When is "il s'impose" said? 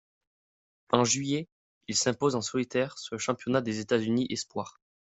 1.87-2.33